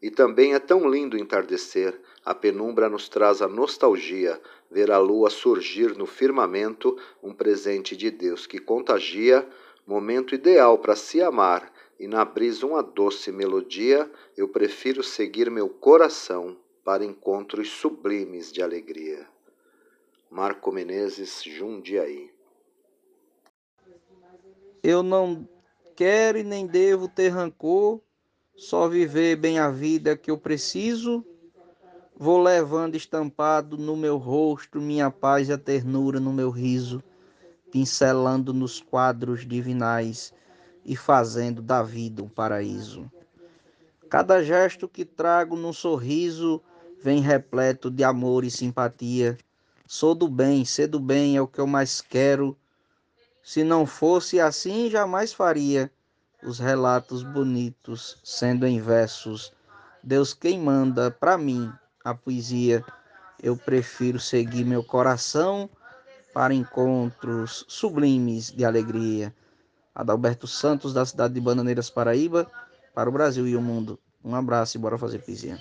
E 0.01 0.09
também 0.09 0.55
é 0.55 0.61
tão 0.61 0.89
lindo 0.89 1.19
entardecer, 1.19 2.01
a 2.25 2.33
penumbra 2.33 2.89
nos 2.89 3.09
traz 3.09 3.43
a 3.43 3.49
nostalgia, 3.49 4.41
ver 4.71 4.93
a 4.93 4.99
lua 4.99 5.29
surgir 5.29 5.97
no 5.97 6.07
firmamento, 6.07 6.97
um 7.21 7.33
presente 7.33 7.97
de 7.97 8.13
Deus 8.13 8.47
que 8.47 8.61
contagia, 8.61 9.45
momento 9.85 10.37
ideal 10.37 10.79
para 10.79 10.95
se 10.95 11.21
amar, 11.21 11.69
e 11.99 12.07
na 12.07 12.25
brisa 12.25 12.67
uma 12.67 12.83
doce 12.83 13.33
melodia, 13.33 14.11
eu 14.37 14.49
prefiro 14.49 15.03
seguir 15.03 15.51
meu 15.51 15.69
coração 15.69 16.57
para 16.85 17.05
encontros 17.05 17.71
sublimes 17.71 18.53
de 18.53 18.63
alegria. 18.63 19.27
Marco 20.31 20.71
Menezes, 20.71 21.43
Jundiaí. 21.43 22.31
Eu 24.83 25.03
não 25.03 25.49
quero 25.97 26.39
e 26.39 26.45
nem 26.45 26.67
devo 26.67 27.09
ter 27.09 27.29
rancor, 27.29 28.01
só 28.57 28.89
viver 28.89 29.37
bem 29.37 29.59
a 29.59 29.71
vida 29.71 30.17
que 30.17 30.31
eu 30.31 30.39
preciso 30.39 31.25
Vou 32.19 32.43
levando 32.43 32.95
estampado 32.95 33.77
no 33.77 33.95
meu 33.95 34.17
rosto 34.17 34.81
minha 34.81 35.11
paz 35.11 35.51
e 35.51 35.53
a 35.53 35.59
ternura 35.59 36.19
no 36.19 36.33
meu 36.33 36.49
riso, 36.49 37.03
pincelando 37.71 38.55
nos 38.55 38.81
quadros 38.81 39.47
divinais 39.47 40.33
e 40.87 40.97
fazendo 40.97 41.61
da 41.61 41.83
vida 41.83 42.23
um 42.23 42.29
paraíso. 42.29 43.11
Cada 44.09 44.43
gesto 44.43 44.89
que 44.89 45.05
trago 45.05 45.57
num 45.57 45.73
sorriso 45.73 46.63
vem 47.03 47.21
repleto 47.21 47.91
de 47.91 48.05
amor 48.05 48.45
e 48.45 48.51
simpatia. 48.51 49.37
Sou 49.87 50.15
do 50.15 50.29
bem, 50.29 50.65
ser 50.65 50.87
do 50.87 51.01
bem 51.01 51.37
é 51.37 51.41
o 51.41 51.47
que 51.49 51.59
eu 51.59 51.67
mais 51.67 52.01
quero. 52.01 52.57
Se 53.43 53.65
não 53.65 53.85
fosse 53.85 54.39
assim, 54.39 54.89
jamais 54.89 55.33
faria 55.33 55.91
os 56.43 56.59
relatos 56.61 57.25
bonitos, 57.25 58.19
sendo 58.23 58.67
em 58.67 58.81
versos. 58.81 59.53
Deus 60.03 60.33
quem 60.33 60.61
manda 60.61 61.11
para 61.11 61.37
mim 61.37 61.73
a 62.05 62.15
poesia. 62.15 62.85
Eu 63.43 63.57
prefiro 63.57 64.21
seguir 64.21 64.65
meu 64.65 64.83
coração 64.83 65.69
para 66.33 66.55
encontros 66.55 67.65
sublimes 67.67 68.53
de 68.53 68.65
alegria. 68.65 69.35
Adalberto 69.97 70.47
Santos, 70.47 70.93
da 70.93 71.07
cidade 71.07 71.33
de 71.33 71.41
Bananeiras, 71.41 71.89
Paraíba, 71.89 72.47
para 72.95 73.09
o 73.09 73.13
Brasil 73.13 73.49
e 73.49 73.57
o 73.57 73.63
mundo. 73.63 73.99
Um 74.23 74.35
abraço 74.35 74.77
e 74.77 74.81
bora 74.81 74.99
fazer 74.99 75.21
pisinha. 75.21 75.59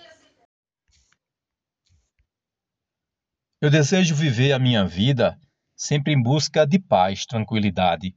Eu 3.61 3.69
desejo 3.69 4.13
viver 4.13 4.51
a 4.51 4.59
minha 4.59 4.85
vida 4.85 5.39
sempre 5.73 6.11
em 6.11 6.21
busca 6.21 6.67
de 6.67 6.77
paz, 6.77 7.25
tranquilidade. 7.25 8.13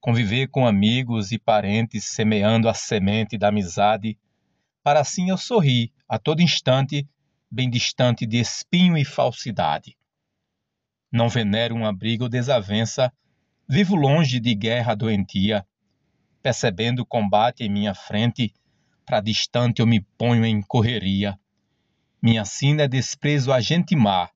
Conviver 0.00 0.46
com 0.46 0.64
amigos 0.64 1.32
e 1.32 1.38
parentes, 1.40 2.04
semeando 2.04 2.68
a 2.68 2.74
semente 2.74 3.36
da 3.36 3.48
amizade, 3.48 4.16
para 4.80 5.00
assim 5.00 5.30
eu 5.30 5.36
sorrir 5.36 5.92
a 6.08 6.20
todo 6.20 6.40
instante, 6.40 7.04
bem 7.50 7.68
distante 7.68 8.24
de 8.24 8.38
espinho 8.38 8.96
e 8.96 9.04
falsidade. 9.04 9.96
Não 11.10 11.28
venero 11.28 11.74
uma 11.74 11.92
briga 11.92 12.22
ou 12.22 12.28
desavença, 12.30 13.12
vivo 13.68 13.94
longe 13.94 14.40
de 14.40 14.54
guerra 14.54 14.94
doentia. 14.94 15.66
Percebendo 16.42 17.00
o 17.00 17.06
combate 17.06 17.64
em 17.64 17.68
minha 17.68 17.94
frente, 17.94 18.54
para 19.04 19.20
distante 19.20 19.80
eu 19.80 19.86
me 19.86 20.00
ponho 20.16 20.44
em 20.44 20.62
correria. 20.62 21.38
Minha 22.22 22.44
sina 22.44 22.84
é 22.84 22.88
desprezo 22.88 23.52
a 23.52 23.60
gente 23.60 23.94
má. 23.94 24.30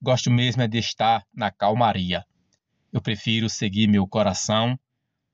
Gosto 0.00 0.30
mesmo 0.30 0.62
é 0.62 0.68
de 0.68 0.78
estar 0.78 1.26
na 1.34 1.50
calmaria. 1.50 2.24
Eu 2.92 3.00
prefiro 3.00 3.48
seguir 3.48 3.88
meu 3.88 4.06
coração 4.06 4.78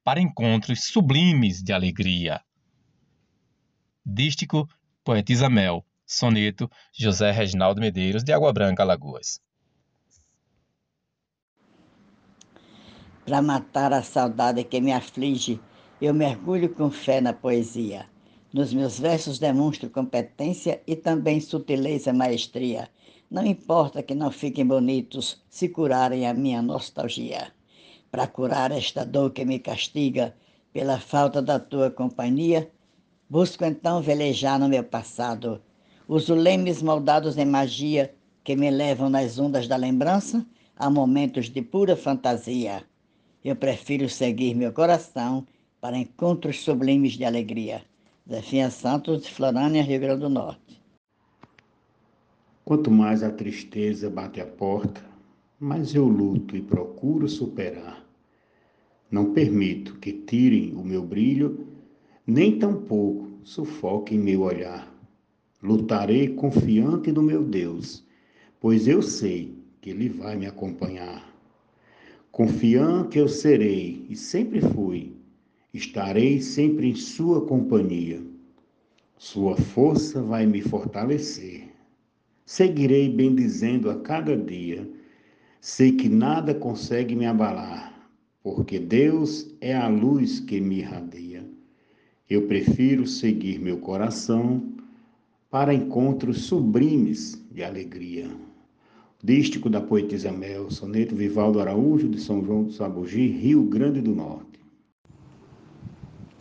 para 0.03 0.21
encontros 0.21 0.85
sublimes 0.85 1.63
de 1.63 1.73
alegria. 1.73 2.41
Dístico, 4.05 4.67
Poetisa 5.05 5.51
Mel. 5.51 5.85
Soneto, 6.07 6.69
José 6.93 7.31
Reginaldo 7.31 7.81
Medeiros, 7.81 8.25
de 8.25 8.33
Água 8.33 8.53
Branca, 8.53 8.83
Alagoas. 8.83 9.41
Para 13.25 13.43
matar 13.43 13.93
a 13.93 14.03
saudade 14.03 14.65
que 14.65 14.81
me 14.81 14.93
aflige, 14.93 15.61
eu 16.01 16.15
mergulho 16.15 16.71
com 16.71 16.91
fé 16.91 17.21
na 17.21 17.33
poesia. 17.33 18.07
Nos 18.53 18.73
meus 18.73 18.99
versos 18.99 19.39
demonstro 19.39 19.91
competência 19.91 20.83
e 20.87 20.97
também 20.97 21.41
sutileza 21.41 22.11
e 22.11 22.13
maestria. 22.15 22.89
Não 23.31 23.45
importa 23.45 24.03
que 24.03 24.15
não 24.15 24.31
fiquem 24.31 24.67
bonitos 24.67 25.41
se 25.49 25.69
curarem 25.69 26.27
a 26.27 26.35
minha 26.35 26.63
nostalgia. 26.63 27.53
Para 28.11 28.27
curar 28.27 28.73
esta 28.73 29.05
dor 29.05 29.31
que 29.31 29.45
me 29.45 29.59
castiga 29.59 30.35
pela 30.73 30.99
falta 30.99 31.43
da 31.43 31.61
tua 31.61 31.91
companhia, 31.91 32.71
busco 33.29 33.65
então 33.65 34.01
velejar 34.01 34.59
no 34.59 34.69
meu 34.69 34.83
passado. 34.83 35.61
Uso 36.09 36.35
lemes 36.35 36.83
moldados 36.83 37.37
em 37.37 37.45
magia 37.45 38.13
que 38.43 38.57
me 38.57 38.71
levam 38.71 39.11
nas 39.11 39.39
ondas 39.39 39.69
da 39.69 39.77
lembrança 39.77 40.45
a 40.75 40.89
momentos 40.91 41.51
de 41.51 41.63
pura 41.63 41.95
fantasia. 41.95 42.90
Eu 43.43 43.57
prefiro 43.57 44.07
seguir 44.07 44.55
meu 44.55 44.71
coração 44.71 45.47
para 45.81 45.97
encontros 45.97 46.61
sublimes 46.61 47.15
de 47.15 47.25
alegria. 47.25 47.83
Zefinha 48.29 48.71
Santos, 48.71 49.23
de 49.23 49.31
Florânia, 49.31 49.83
Rio 49.83 49.99
Grande 49.99 50.21
do 50.21 50.29
Norte. 50.29 50.83
Quanto 52.63 52.91
mais 52.91 53.23
a 53.23 53.31
tristeza 53.31 54.11
bate 54.11 54.43
a 54.43 54.47
porta, 54.47 55.03
mais 55.59 55.95
eu 55.95 56.07
luto 56.07 56.55
e 56.55 56.61
procuro 56.61 57.27
superar. 57.29 58.05
Não 59.11 59.33
permito 59.33 59.99
que 59.99 60.13
tirem 60.13 60.75
o 60.75 60.85
meu 60.85 61.03
brilho, 61.03 61.67
nem 62.27 62.59
tampouco 62.59 63.41
sufoquem 63.43 64.19
meu 64.19 64.43
olhar. 64.43 64.95
Lutarei 65.63 66.29
confiante 66.29 67.11
no 67.11 67.23
meu 67.23 67.43
Deus, 67.43 68.07
pois 68.61 68.87
eu 68.87 69.01
sei 69.01 69.55
que 69.81 69.91
Ele 69.91 70.11
vai 70.11 70.37
me 70.37 70.47
acompanhar. 70.47 71.31
Confiante 72.33 73.19
eu 73.19 73.29
serei 73.29 74.07
e 74.09 74.15
sempre 74.15 74.61
fui, 74.61 75.13
estarei 75.75 76.41
sempre 76.41 76.89
em 76.89 76.95
Sua 76.95 77.45
companhia. 77.45 78.23
Sua 79.19 79.57
força 79.57 80.23
vai 80.23 80.47
me 80.47 80.63
fortalecer. 80.63 81.69
Seguirei 82.47 83.09
bendizendo 83.09 83.91
a 83.91 84.01
cada 84.01 84.37
dia. 84.37 84.89
Sei 85.61 85.93
que 85.93 86.09
nada 86.09 86.55
consegue 86.55 87.17
me 87.17 87.27
abalar, 87.27 88.09
porque 88.43 88.79
Deus 88.79 89.55
é 89.61 89.75
a 89.75 89.89
luz 89.89 90.39
que 90.41 90.61
me 90.61 90.79
irradia. 90.79 91.45
Eu 92.29 92.47
prefiro 92.47 93.07
seguir 93.09 93.59
meu 93.59 93.79
coração 93.79 94.73
para 95.51 95.75
encontros 95.75 96.45
sublimes 96.45 97.45
de 97.51 97.65
alegria. 97.65 98.31
Dístico 99.23 99.69
da 99.69 99.83
poetisa 99.83 100.33
Mel, 100.33 100.71
soneto 100.71 101.15
Vivaldo 101.15 101.61
Araújo, 101.61 102.09
de 102.09 102.19
São 102.19 102.43
João 102.43 102.65
do 102.65 102.73
Sabugi, 102.73 103.27
Rio 103.27 103.63
Grande 103.65 104.01
do 104.01 104.15
Norte. 104.15 104.59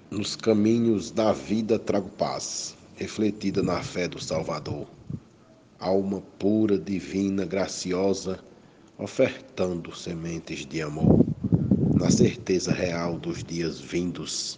Nos 0.10 0.38
caminhos 0.38 1.12
da 1.12 1.34
vida 1.34 1.78
trago 1.78 2.10
paz, 2.12 2.78
refletida 2.96 3.62
na 3.62 3.82
fé 3.84 4.08
do 4.08 4.18
Salvador. 4.24 4.88
Alma 5.78 6.22
pura, 6.40 6.80
divina, 6.80 7.46
graciosa, 7.46 8.40
ofertando 8.98 9.94
sementes 9.94 10.66
de 10.66 10.82
amor. 10.82 11.26
Na 12.00 12.10
certeza 12.10 12.72
real 12.72 13.20
dos 13.20 13.44
dias 13.44 13.82
vindos, 13.82 14.58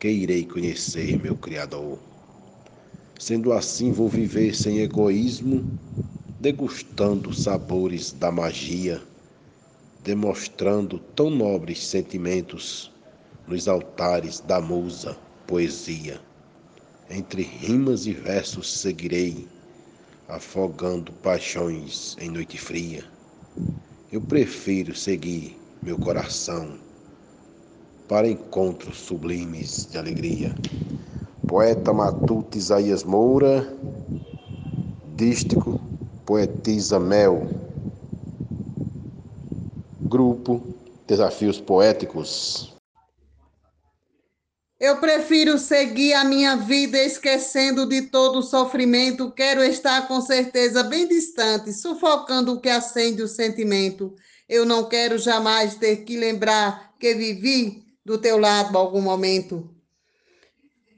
que 0.00 0.08
irei 0.08 0.44
conhecer 0.44 1.16
meu 1.22 1.36
Criador. 1.36 1.96
Sendo 3.20 3.52
assim, 3.52 3.92
vou 3.92 4.08
viver 4.08 4.52
sem 4.52 4.80
egoísmo, 4.80 5.64
degustando 6.42 7.32
sabores 7.32 8.10
da 8.10 8.32
magia, 8.32 9.00
demonstrando 10.02 10.98
tão 11.14 11.30
nobres 11.30 11.86
sentimentos 11.86 12.90
nos 13.46 13.68
altares 13.68 14.40
da 14.40 14.60
musa, 14.60 15.16
poesia. 15.46 16.20
Entre 17.08 17.42
rimas 17.42 18.06
e 18.06 18.12
versos 18.12 18.80
seguirei, 18.80 19.46
afogando 20.28 21.12
paixões 21.12 22.16
em 22.20 22.28
noite 22.28 22.58
fria. 22.58 23.04
Eu 24.10 24.20
prefiro 24.20 24.96
seguir 24.96 25.56
meu 25.80 25.96
coração 25.96 26.76
para 28.08 28.28
encontros 28.28 28.98
sublimes 28.98 29.86
de 29.88 29.96
alegria. 29.96 30.52
Poeta 31.46 31.92
matuto 31.92 32.58
Isaías 32.58 33.04
Moura, 33.04 33.72
dístico 35.14 35.91
Poetisa 36.32 36.98
Mel. 36.98 37.46
Grupo 40.00 40.62
Desafios 41.06 41.60
Poéticos. 41.60 42.72
Eu 44.80 44.96
prefiro 44.96 45.58
seguir 45.58 46.14
a 46.14 46.24
minha 46.24 46.56
vida 46.56 46.96
esquecendo 46.96 47.84
de 47.86 48.08
todo 48.08 48.38
o 48.38 48.42
sofrimento. 48.42 49.30
Quero 49.32 49.62
estar 49.62 50.08
com 50.08 50.22
certeza 50.22 50.82
bem 50.82 51.06
distante, 51.06 51.70
sufocando 51.70 52.54
o 52.54 52.60
que 52.62 52.70
acende 52.70 53.20
o 53.20 53.28
sentimento. 53.28 54.14
Eu 54.48 54.64
não 54.64 54.88
quero 54.88 55.18
jamais 55.18 55.74
ter 55.74 55.96
que 55.98 56.16
lembrar 56.16 56.94
que 56.98 57.14
vivi 57.14 57.84
do 58.02 58.16
teu 58.16 58.38
lado 58.38 58.78
algum 58.78 59.02
momento. 59.02 59.68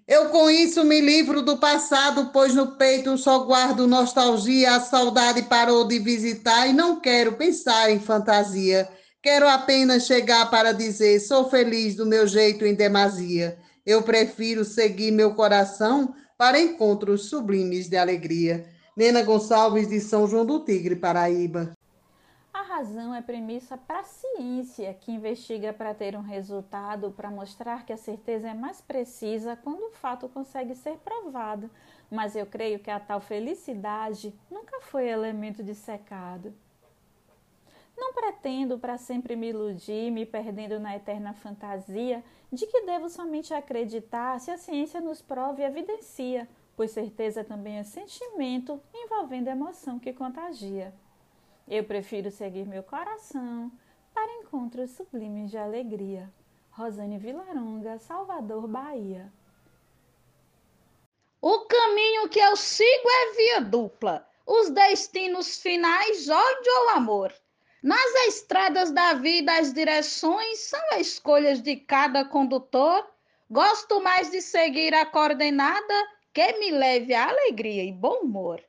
Eu 0.07 0.29
com 0.29 0.51
isso 0.51 0.85
me 0.85 1.01
livro 1.01 1.41
do 1.41 1.57
passado, 1.57 2.29
pois 2.31 2.55
no 2.55 2.77
peito 2.77 3.17
só 3.17 3.39
guardo 3.45 3.87
nostalgia, 3.87 4.77
a 4.77 4.81
saudade 4.81 5.43
parou 5.45 5.89
de 5.89 5.99
visitar 5.99 6.67
e 6.67 6.75
não 6.75 7.01
quero 7.01 7.33
pensar 7.33 7.91
em 7.91 7.99
fantasia. 7.99 8.87
Quero 9.23 9.49
apenas 9.49 10.05
chegar 10.05 10.51
para 10.51 10.73
dizer: 10.73 11.19
sou 11.21 11.49
feliz 11.49 11.95
do 11.95 12.05
meu 12.05 12.27
jeito 12.27 12.67
em 12.67 12.75
demasia. 12.75 13.57
Eu 13.87 14.03
prefiro 14.03 14.63
seguir 14.63 15.11
meu 15.11 15.35
coração 15.35 16.15
para 16.37 16.61
encontros 16.61 17.31
sublimes 17.31 17.89
de 17.89 17.97
alegria. 17.97 18.67
Nena 18.95 19.23
Gonçalves 19.23 19.89
de 19.89 20.01
São 20.01 20.29
João 20.29 20.45
do 20.45 20.65
Tigre, 20.65 20.97
Paraíba. 20.97 21.74
Razão 22.75 23.15
é 23.15 23.23
premissa 23.23 23.79
para 23.79 24.01
a 24.01 24.05
ciência, 24.05 24.93
que 24.95 25.13
investiga 25.13 25.73
para 25.73 25.95
ter 25.95 26.17
um 26.17 26.21
resultado, 26.21 27.13
para 27.13 27.31
mostrar 27.31 27.87
que 27.87 27.93
a 27.93 27.97
certeza 27.97 28.49
é 28.49 28.55
mais 28.55 28.81
precisa 28.81 29.55
quando 29.55 29.85
o 29.85 29.93
fato 29.93 30.29
consegue 30.29 30.75
ser 30.75 30.97
provado. 30.97 31.71
Mas 32.11 32.35
eu 32.35 32.45
creio 32.45 32.81
que 32.81 32.91
a 32.91 32.99
tal 32.99 33.21
felicidade 33.21 34.35
nunca 34.51 34.81
foi 34.81 35.07
elemento 35.07 35.63
dissecado. 35.63 36.53
Não 37.97 38.13
pretendo 38.13 38.77
para 38.77 38.99
sempre 38.99 39.37
me 39.37 39.51
iludir, 39.51 40.11
me 40.11 40.27
perdendo 40.27 40.81
na 40.81 40.97
eterna 40.97 41.33
fantasia 41.33 42.25
de 42.51 42.67
que 42.67 42.81
devo 42.81 43.09
somente 43.09 43.55
acreditar 43.55 44.41
se 44.41 44.51
a 44.51 44.59
ciência 44.59 45.01
nos 45.01 45.23
prova 45.23 45.61
e 45.61 45.65
evidencia, 45.65 46.49
pois 46.75 46.91
certeza 46.91 47.45
também 47.45 47.77
é 47.77 47.85
sentimento 47.85 48.83
envolvendo 48.93 49.47
emoção 49.47 49.97
que 49.97 50.13
contagia. 50.13 50.93
Eu 51.67 51.83
prefiro 51.85 52.31
seguir 52.31 52.67
meu 52.67 52.83
coração 52.83 53.73
para 54.13 54.33
encontros 54.43 54.91
sublimes 54.91 55.51
de 55.51 55.57
alegria. 55.57 56.31
Rosane 56.71 57.19
Vilaronga, 57.19 57.99
Salvador, 57.99 58.69
Bahia. 58.69 59.33
O 61.41 61.61
caminho 61.67 62.29
que 62.29 62.39
eu 62.39 62.55
sigo 62.57 63.09
é 63.09 63.33
via 63.37 63.61
dupla. 63.61 64.29
os 64.47 64.69
destinos 64.71 65.61
finais, 65.63 66.29
ódio 66.29 66.73
ou 66.83 66.91
amor. 66.91 67.33
Nas 67.83 68.27
estradas 68.29 68.91
da 68.91 69.15
vida, 69.15 69.57
as 69.57 69.73
direções 69.73 70.59
são 70.61 70.81
escolhas 70.99 71.63
de 71.63 71.77
cada 71.77 72.25
condutor. 72.27 73.07
Gosto 73.51 74.03
mais 74.03 74.31
de 74.31 74.43
seguir 74.43 74.95
a 74.95 75.07
coordenada 75.07 75.95
que 76.33 76.53
me 76.59 76.71
leve 76.73 77.15
a 77.15 77.29
alegria 77.29 77.85
e 77.85 77.93
bom 77.93 78.21
humor. 78.21 78.63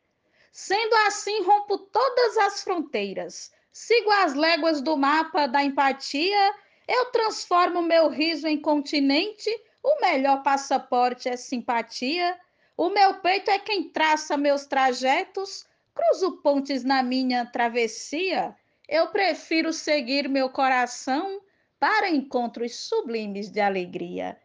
Sendo 0.58 0.96
assim, 1.06 1.44
rompo 1.44 1.78
todas 1.78 2.38
as 2.38 2.64
fronteiras, 2.64 3.52
sigo 3.74 4.10
as 4.10 4.34
léguas 4.34 4.80
do 4.80 4.96
mapa 4.96 5.48
da 5.48 5.62
empatia, 5.62 6.56
eu 6.88 7.08
transformo 7.08 7.82
meu 7.82 8.08
riso 8.08 8.48
em 8.48 8.62
continente, 8.62 9.50
o 9.84 10.00
melhor 10.00 10.44
passaporte 10.44 11.28
é 11.28 11.36
simpatia. 11.36 12.40
O 12.78 12.88
meu 12.88 13.16
peito 13.16 13.52
é 13.52 13.60
quem 13.60 13.90
traça 13.90 14.38
meus 14.38 14.66
trajetos, 14.66 15.66
cruzo 15.94 16.38
pontes 16.38 16.86
na 16.86 17.04
minha 17.04 17.46
travessia. 17.46 18.56
Eu 18.88 19.08
prefiro 19.08 19.74
seguir 19.74 20.30
meu 20.30 20.50
coração 20.50 21.42
para 21.78 22.10
encontros 22.10 22.78
sublimes 22.78 23.52
de 23.52 23.60
alegria. 23.60 24.40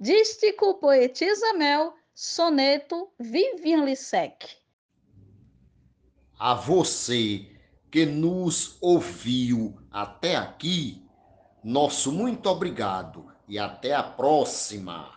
Dístico 0.00 0.74
Poetisa 0.80 1.52
Mel, 1.52 1.94
soneto 2.12 3.08
Vivian 3.20 3.84
Lissec. 3.84 4.63
A 6.38 6.54
você 6.54 7.48
que 7.90 8.04
nos 8.04 8.76
ouviu 8.80 9.78
até 9.90 10.34
aqui, 10.34 11.08
nosso 11.62 12.10
muito 12.10 12.48
obrigado 12.48 13.32
e 13.46 13.58
até 13.58 13.94
a 13.94 14.02
próxima. 14.02 15.13